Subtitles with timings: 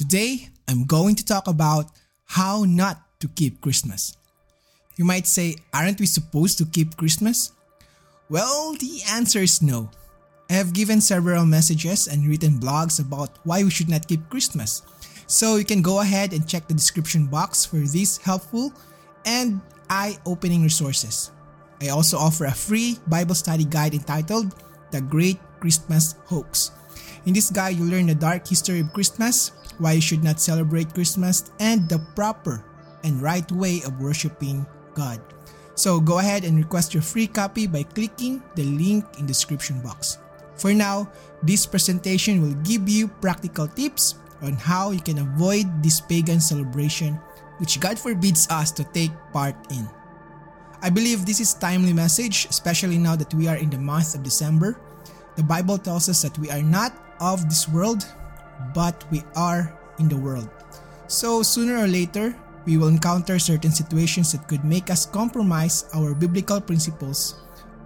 [0.00, 1.92] Today, I'm going to talk about
[2.24, 4.16] how not to keep Christmas.
[4.96, 7.52] You might say, aren't we supposed to keep Christmas?
[8.30, 9.90] Well, the answer is no.
[10.48, 14.80] I have given several messages and written blogs about why we should not keep Christmas.
[15.26, 18.72] So you can go ahead and check the description box for these helpful
[19.26, 19.60] and
[19.90, 21.30] eye-opening resources.
[21.82, 24.54] I also offer a free Bible study guide entitled
[24.92, 26.70] The Great Christmas Hoax.
[27.26, 30.94] In this guide, you'll learn the dark history of Christmas, why you should not celebrate
[30.94, 32.62] Christmas, and the proper
[33.02, 35.20] and right way of worshiping God.
[35.74, 39.80] So go ahead and request your free copy by clicking the link in the description
[39.80, 40.18] box.
[40.56, 41.08] For now,
[41.42, 47.16] this presentation will give you practical tips on how you can avoid this pagan celebration
[47.56, 49.88] which God forbids us to take part in.
[50.82, 54.22] I believe this is timely message especially now that we are in the month of
[54.22, 54.80] December.
[55.36, 58.04] The Bible tells us that we are not of this world
[58.74, 60.48] but we are in the world.
[61.06, 62.34] So sooner or later,
[62.66, 67.40] we will encounter certain situations that could make us compromise our biblical principles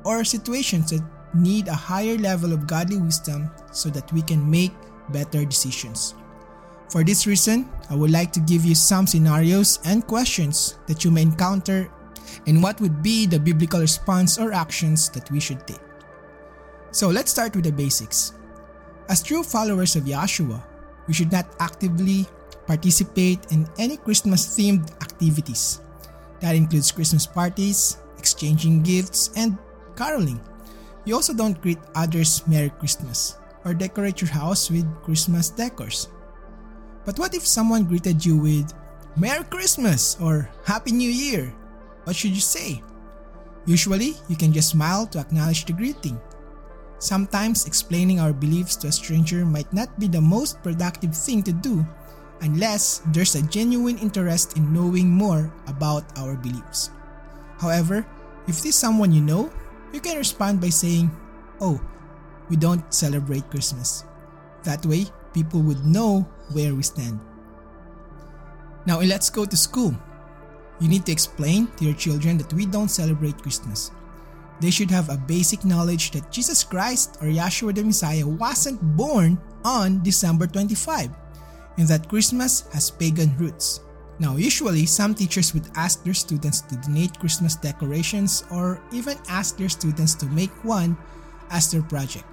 [0.05, 1.03] or situations that
[1.35, 4.73] need a higher level of godly wisdom so that we can make
[5.11, 6.15] better decisions.
[6.91, 11.11] For this reason, I would like to give you some scenarios and questions that you
[11.11, 11.91] may encounter
[12.47, 15.81] and what would be the biblical response or actions that we should take.
[16.91, 18.35] So let's start with the basics.
[19.09, 20.63] As true followers of Yahshua,
[21.07, 22.27] we should not actively
[22.67, 25.81] participate in any Christmas themed activities.
[26.41, 29.59] That includes Christmas parties, exchanging gifts, and
[29.97, 30.41] caroling.
[31.05, 36.09] You also don't greet others Merry Christmas or decorate your house with Christmas decors.
[37.05, 38.73] But what if someone greeted you with
[39.17, 41.53] Merry Christmas or Happy New Year?
[42.05, 42.83] What should you say?
[43.67, 46.21] Usually, you can just smile to acknowledge the greeting.
[46.99, 51.53] Sometimes explaining our beliefs to a stranger might not be the most productive thing to
[51.53, 51.85] do
[52.41, 56.91] unless there's a genuine interest in knowing more about our beliefs.
[57.59, 58.07] However,
[58.47, 59.51] if this is someone you know,
[59.93, 61.11] you can respond by saying,
[61.61, 61.81] Oh,
[62.51, 64.05] we don't celebrate Christmas.
[64.65, 67.21] That way, people would know where we stand.
[68.87, 69.95] Now, let's go to school.
[70.81, 73.91] You need to explain to your children that we don't celebrate Christmas.
[74.65, 79.37] They should have a basic knowledge that Jesus Christ or Yahshua the Messiah wasn't born
[79.63, 81.11] on December 25
[81.77, 83.85] and that Christmas has pagan roots.
[84.19, 89.59] Now, usually, some teachers would ask their students to donate Christmas decorations or even ask
[89.59, 90.97] their students to make one
[91.51, 92.25] as their project.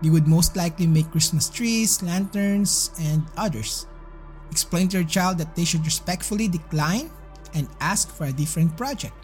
[0.00, 3.88] They would most likely make Christmas trees, lanterns, and others.
[4.52, 7.10] Explain to your child that they should respectfully decline
[7.52, 9.18] and ask for a different project.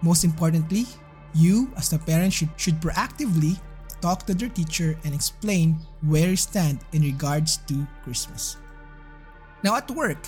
[0.00, 0.86] Most importantly,
[1.34, 3.58] you as the parent should, should proactively
[4.00, 8.56] talk to their teacher and explain where you stand in regards to Christmas.
[9.62, 10.20] Now at work,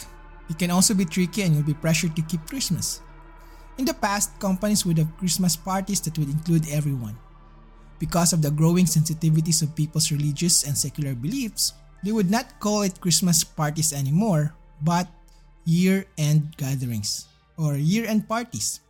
[0.49, 3.01] it can also be tricky and you'll be pressured to keep Christmas.
[3.79, 7.19] In the past, companies would have Christmas parties that would include everyone.
[7.99, 11.73] Because of the growing sensitivities of people's religious and secular beliefs,
[12.03, 15.09] they would not call it Christmas parties anymore, but
[15.65, 17.29] year-end gatherings
[17.59, 18.81] or year-end parties.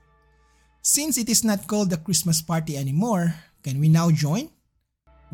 [0.87, 3.35] Since it is not called the Christmas party anymore,
[3.67, 4.55] can we now join?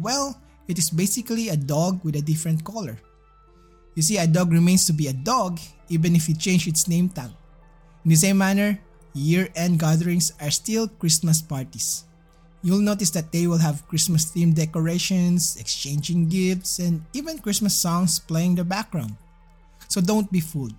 [0.01, 2.97] Well, it is basically a dog with a different color.
[3.95, 7.11] You see, a dog remains to be a dog even if you change its name
[7.11, 7.29] tag.
[8.03, 8.81] In the same manner,
[9.13, 12.05] year-end gatherings are still Christmas parties.
[12.63, 18.19] You'll notice that they will have Christmas themed decorations, exchanging gifts, and even Christmas songs
[18.19, 19.21] playing in the background.
[19.89, 20.73] So don't be fooled.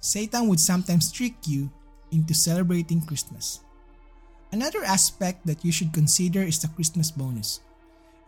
[0.00, 1.70] Satan would sometimes trick you
[2.10, 3.60] into celebrating Christmas.
[4.52, 7.60] Another aspect that you should consider is the Christmas bonus.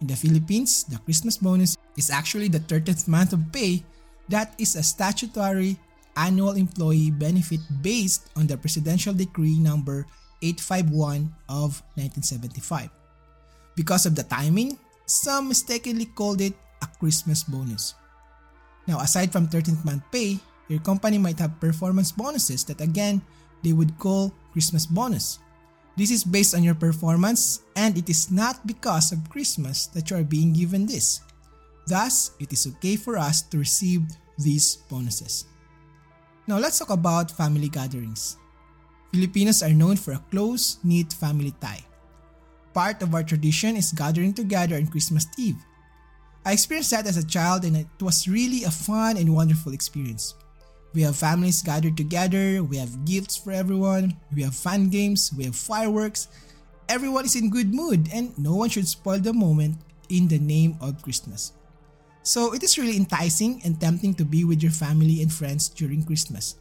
[0.00, 3.84] In the Philippines, the Christmas bonus is actually the 13th month of pay
[4.28, 5.76] that is a statutory
[6.16, 10.06] annual employee benefit based on the Presidential Decree number
[10.42, 12.88] 851 of 1975.
[13.76, 17.94] Because of the timing, some mistakenly called it a Christmas bonus.
[18.86, 23.20] Now, aside from 13th month pay, your company might have performance bonuses that again,
[23.62, 25.38] they would call Christmas bonus.
[25.96, 30.16] This is based on your performance and it is not because of Christmas that you
[30.16, 31.20] are being given this.
[31.86, 34.02] Thus, it is okay for us to receive
[34.38, 35.44] these bonuses.
[36.46, 38.36] Now let's talk about family gatherings.
[39.12, 41.84] Filipinos are known for a close-knit family tie.
[42.72, 45.58] Part of our tradition is gathering together on Christmas Eve.
[46.44, 50.34] I experienced that as a child and it was really a fun and wonderful experience.
[50.92, 55.44] We have families gathered together, we have gifts for everyone, we have fun games, we
[55.44, 56.26] have fireworks.
[56.88, 59.78] Everyone is in good mood and no one should spoil the moment
[60.08, 61.52] in the name of Christmas.
[62.22, 66.02] So it is really enticing and tempting to be with your family and friends during
[66.02, 66.56] Christmas.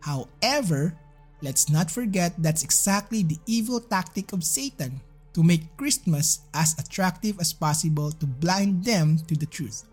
[0.00, 0.94] However,
[1.40, 5.00] let's not forget that's exactly the evil tactic of Satan
[5.32, 9.84] to make Christmas as attractive as possible to blind them to the truth.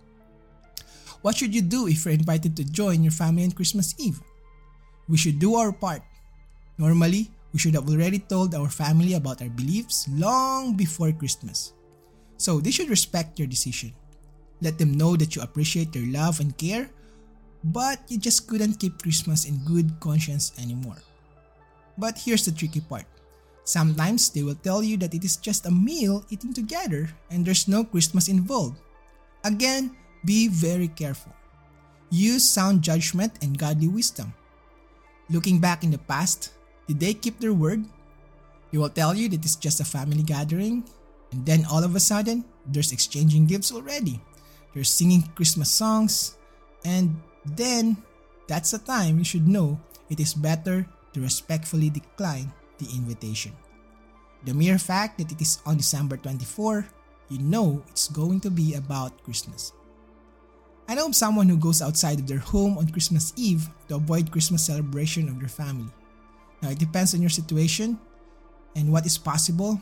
[1.21, 4.19] What should you do if you're invited to join your family on Christmas Eve?
[5.07, 6.01] We should do our part.
[6.77, 11.73] Normally, we should have already told our family about our beliefs long before Christmas.
[12.38, 13.94] So they should respect your decision.
[14.62, 16.89] Let them know that you appreciate their love and care,
[17.63, 20.97] but you just couldn't keep Christmas in good conscience anymore.
[21.97, 23.06] But here's the tricky part.
[23.63, 27.67] Sometimes they will tell you that it is just a meal eaten together and there's
[27.67, 28.81] no Christmas involved.
[29.44, 29.95] Again,
[30.25, 31.33] be very careful.
[32.09, 34.33] Use sound judgment and godly wisdom.
[35.29, 36.51] Looking back in the past,
[36.88, 37.85] did they keep their word?
[38.71, 40.83] They will tell you that it's just a family gathering,
[41.31, 44.19] and then all of a sudden, there's exchanging gifts already.
[44.73, 46.38] They're singing Christmas songs,
[46.83, 47.15] and
[47.45, 47.97] then
[48.47, 49.79] that's the time you should know
[50.09, 53.51] it is better to respectfully decline the invitation.
[54.44, 56.88] The mere fact that it is on December 24,
[57.29, 59.71] you know it's going to be about Christmas.
[60.87, 64.31] I know of someone who goes outside of their home on Christmas Eve to avoid
[64.31, 65.91] Christmas celebration of their family.
[66.61, 67.99] Now it depends on your situation
[68.75, 69.79] and what is possible,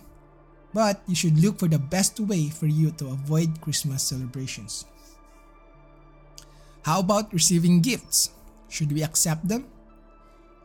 [0.74, 4.86] but you should look for the best way for you to avoid Christmas celebrations.
[6.84, 8.32] How about receiving gifts?
[8.70, 9.66] Should we accept them?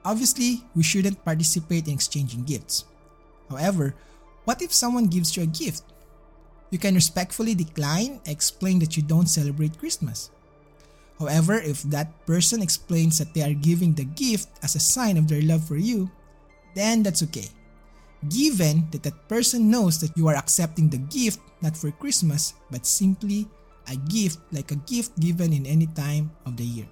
[0.04, 2.84] Obviously, we shouldn't participate in exchanging gifts.
[3.48, 3.94] However,
[4.44, 5.82] what if someone gives you a gift?
[6.70, 10.30] You can respectfully decline explain that you don't celebrate Christmas.
[11.18, 15.28] However, if that person explains that they are giving the gift as a sign of
[15.28, 16.10] their love for you,
[16.74, 17.48] then that's okay.
[18.28, 22.86] Given that that person knows that you are accepting the gift not for Christmas but
[22.86, 23.46] simply
[23.88, 26.88] a gift like a gift given in any time of the year.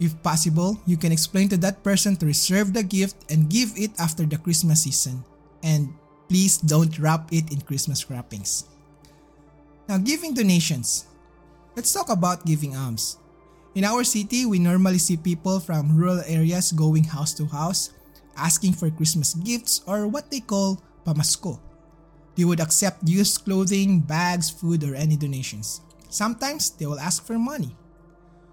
[0.00, 3.92] If possible, you can explain to that person to reserve the gift and give it
[4.00, 5.22] after the Christmas season.
[5.62, 5.94] And
[6.28, 8.64] please don't wrap it in Christmas wrappings.
[9.88, 11.06] Now, giving donations.
[11.76, 13.18] Let's talk about giving alms.
[13.74, 17.90] In our city, we normally see people from rural areas going house to house
[18.36, 21.58] asking for Christmas gifts or what they call pamasko.
[22.36, 25.80] They would accept used clothing, bags, food, or any donations.
[26.08, 27.76] Sometimes they will ask for money.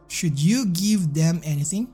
[0.08, 1.94] Should you give them anything?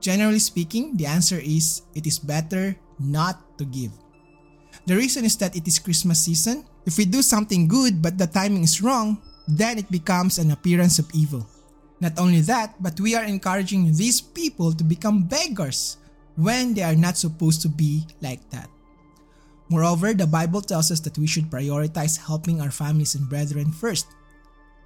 [0.00, 3.92] Generally speaking, the answer is it is better not to give.
[4.86, 6.64] The reason is that it is Christmas season.
[6.86, 10.98] If we do something good but the timing is wrong, then it becomes an appearance
[10.98, 11.46] of evil.
[12.00, 15.98] Not only that, but we are encouraging these people to become beggars
[16.34, 18.68] when they are not supposed to be like that.
[19.68, 24.06] Moreover, the Bible tells us that we should prioritize helping our families and brethren first.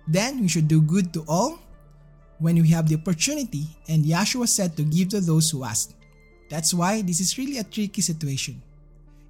[0.07, 1.59] Then we should do good to all
[2.39, 5.97] when we have the opportunity and Yahshua said to give to those who ask.
[6.51, 8.63] That's why this is really a tricky situation.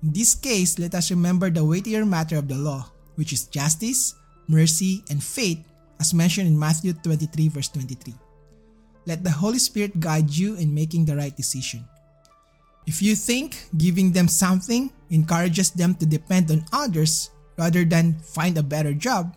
[0.02, 4.14] In this case, let us remember the weightier matter of the law, which is justice,
[4.48, 5.64] mercy, and faith
[6.00, 8.14] as mentioned in Matthew 23 verse 23.
[9.06, 11.84] Let the Holy Spirit guide you in making the right decision.
[12.86, 18.58] If you think giving them something encourages them to depend on others rather than find
[18.58, 19.34] a better job,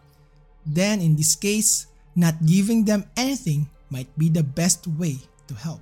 [0.66, 5.18] then in this case, not giving them anything might be the best way
[5.48, 5.82] to help.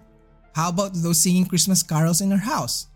[0.53, 2.87] How about those singing Christmas carols in our house?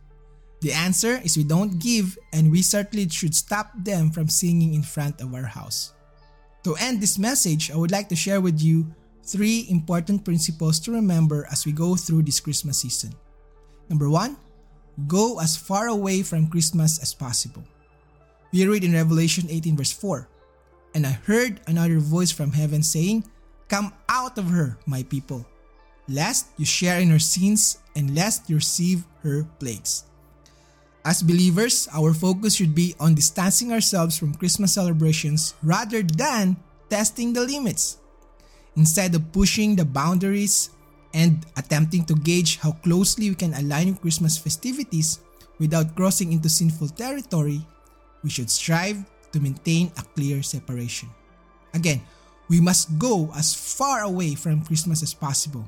[0.61, 4.83] The answer is we don't give and we certainly should stop them from singing in
[4.83, 5.93] front of our house.
[6.63, 8.85] To end this message, I would like to share with you
[9.25, 13.13] three important principles to remember as we go through this Christmas season.
[13.89, 14.37] Number one,
[15.07, 17.63] go as far away from Christmas as possible.
[18.53, 20.29] We read in Revelation 18 verse 4,
[20.93, 23.25] And I heard another voice from heaven saying,
[23.67, 25.47] Come out of her, my people,
[26.07, 30.10] lest you share in her sins and lest you receive her plagues.
[31.03, 36.57] As believers, our focus should be on distancing ourselves from Christmas celebrations rather than
[36.89, 37.97] testing the limits.
[38.75, 40.69] Instead of pushing the boundaries
[41.13, 45.19] and attempting to gauge how closely we can align with Christmas festivities
[45.57, 47.65] without crossing into sinful territory,
[48.23, 49.01] we should strive
[49.33, 51.09] to maintain a clear separation.
[51.73, 52.01] Again,
[52.47, 55.65] we must go as far away from Christmas as possible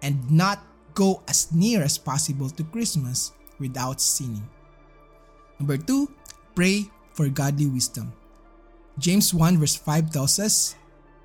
[0.00, 0.62] and not
[0.94, 4.46] go as near as possible to Christmas without sinning.
[5.60, 6.10] Number two,
[6.56, 8.12] pray for godly wisdom.
[8.98, 10.74] James 1 verse 5 tells us,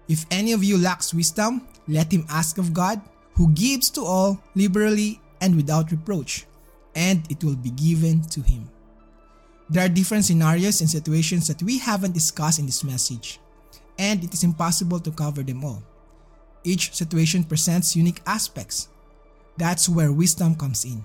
[0.07, 3.01] If any of you lacks wisdom, let him ask of God,
[3.33, 6.45] who gives to all liberally and without reproach,
[6.93, 8.69] and it will be given to him.
[9.69, 13.39] There are different scenarios and situations that we haven't discussed in this message.
[13.97, 15.81] and it is impossible to cover them all.
[16.63, 18.89] Each situation presents unique aspects.
[19.57, 21.03] That's where wisdom comes in.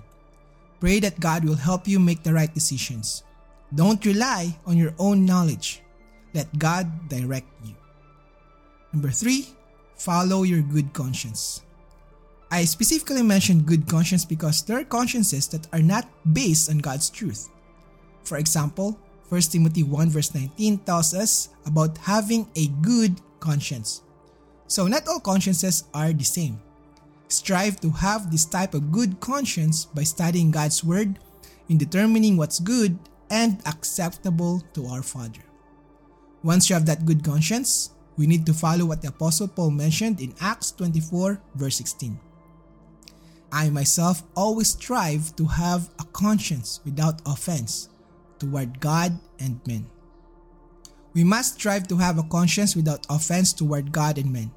[0.81, 3.21] Pray that God will help you make the right decisions.
[3.73, 5.81] Don't rely on your own knowledge.
[6.33, 7.75] Let God direct you.
[8.91, 9.47] Number three,
[9.95, 11.61] follow your good conscience.
[12.49, 17.09] I specifically mentioned good conscience because there are consciences that are not based on God's
[17.09, 17.47] truth.
[18.23, 18.97] For example,
[19.29, 24.01] 1 Timothy 1 verse 19 tells us about having a good conscience.
[24.67, 26.59] So not all consciences are the same.
[27.31, 31.17] Strive to have this type of good conscience by studying God's Word
[31.69, 35.39] in determining what's good and acceptable to our Father.
[36.43, 40.19] Once you have that good conscience, we need to follow what the Apostle Paul mentioned
[40.19, 42.19] in Acts 24 verse 16.
[43.51, 47.89] I myself always strive to have a conscience without offense
[48.39, 49.87] toward God and men.
[51.13, 54.51] We must strive to have a conscience without offense toward God and men.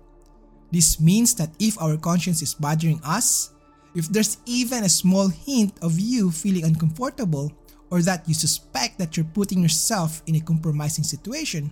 [0.75, 3.55] This means that if our conscience is bothering us,
[3.95, 7.55] if there's even a small hint of you feeling uncomfortable,
[7.95, 11.71] or that you suspect that you're putting yourself in a compromising situation,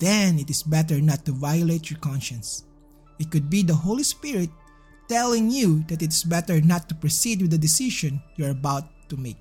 [0.00, 2.64] then it is better not to violate your conscience.
[3.18, 4.48] It could be the Holy Spirit
[5.12, 9.36] telling you that it's better not to proceed with the decision you're about to make.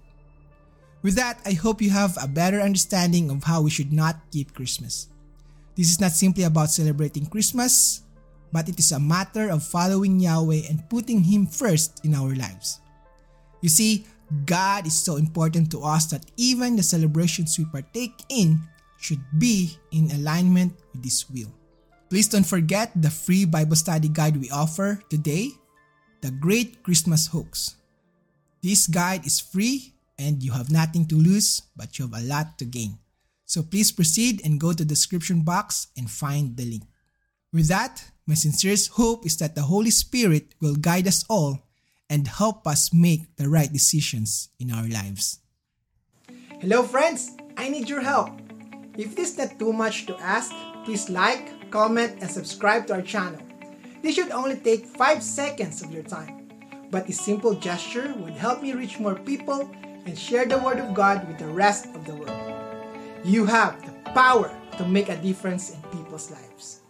[1.02, 4.54] With that, I hope you have a better understanding of how we should not keep
[4.54, 5.08] Christmas.
[5.80, 8.02] This is not simply about celebrating Christmas,
[8.56, 12.80] but it is a matter of following Yahweh and putting Him first in our lives.
[13.60, 14.08] You see,
[14.48, 18.64] God is so important to us that even the celebrations we partake in
[18.96, 21.52] should be in alignment with His will.
[22.08, 25.52] Please don't forget the free Bible study guide we offer today,
[26.22, 27.76] The Great Christmas Hoax.
[28.64, 32.58] This guide is free and you have nothing to lose, but you have a lot
[32.60, 33.04] to gain.
[33.44, 36.88] So please proceed and go to the description box and find the link.
[37.56, 41.64] With that, my sincerest hope is that the Holy Spirit will guide us all
[42.10, 45.40] and help us make the right decisions in our lives.
[46.60, 47.32] Hello, friends!
[47.56, 48.36] I need your help.
[48.98, 50.52] If this is not too much to ask,
[50.84, 53.40] please like, comment, and subscribe to our channel.
[54.04, 56.52] This should only take 5 seconds of your time,
[56.92, 59.72] but this simple gesture would help me reach more people
[60.06, 62.36] and share the Word of God with the rest of the world.
[63.24, 66.82] You have the power to make a difference in people's lives.